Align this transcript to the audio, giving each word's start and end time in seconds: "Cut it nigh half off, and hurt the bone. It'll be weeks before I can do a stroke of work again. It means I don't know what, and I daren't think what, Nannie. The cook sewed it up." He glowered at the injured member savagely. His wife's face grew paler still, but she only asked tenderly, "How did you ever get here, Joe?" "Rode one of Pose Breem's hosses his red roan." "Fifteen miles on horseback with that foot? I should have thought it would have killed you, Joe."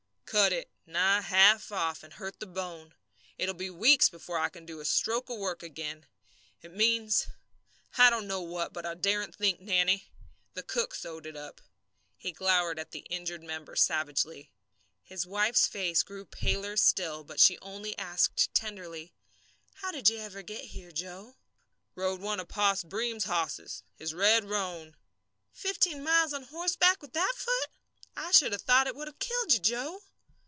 "Cut 0.31 0.53
it 0.53 0.71
nigh 0.85 1.19
half 1.19 1.73
off, 1.73 2.03
and 2.03 2.13
hurt 2.13 2.39
the 2.39 2.45
bone. 2.45 2.93
It'll 3.37 3.53
be 3.53 3.69
weeks 3.69 4.07
before 4.07 4.37
I 4.39 4.47
can 4.47 4.65
do 4.65 4.79
a 4.79 4.85
stroke 4.85 5.29
of 5.29 5.37
work 5.37 5.61
again. 5.61 6.05
It 6.61 6.71
means 6.73 7.27
I 7.97 8.09
don't 8.09 8.27
know 8.29 8.39
what, 8.41 8.71
and 8.77 8.87
I 8.87 8.93
daren't 8.93 9.35
think 9.35 9.59
what, 9.59 9.65
Nannie. 9.67 10.07
The 10.53 10.63
cook 10.63 10.95
sewed 10.95 11.25
it 11.25 11.35
up." 11.35 11.59
He 12.15 12.31
glowered 12.31 12.79
at 12.79 12.91
the 12.91 13.01
injured 13.09 13.43
member 13.43 13.75
savagely. 13.75 14.53
His 15.03 15.27
wife's 15.27 15.67
face 15.67 16.01
grew 16.01 16.23
paler 16.23 16.77
still, 16.77 17.25
but 17.25 17.41
she 17.41 17.59
only 17.59 17.97
asked 17.99 18.53
tenderly, 18.53 19.11
"How 19.81 19.91
did 19.91 20.09
you 20.09 20.19
ever 20.19 20.41
get 20.43 20.63
here, 20.63 20.93
Joe?" 20.93 21.35
"Rode 21.93 22.21
one 22.21 22.39
of 22.39 22.47
Pose 22.47 22.85
Breem's 22.85 23.25
hosses 23.25 23.83
his 23.97 24.13
red 24.13 24.45
roan." 24.45 24.95
"Fifteen 25.51 26.01
miles 26.05 26.31
on 26.33 26.43
horseback 26.43 27.01
with 27.01 27.11
that 27.11 27.33
foot? 27.35 27.69
I 28.15 28.31
should 28.31 28.53
have 28.53 28.61
thought 28.61 28.87
it 28.87 28.95
would 28.95 29.09
have 29.09 29.19
killed 29.19 29.51
you, 29.51 29.59
Joe." 29.59 30.03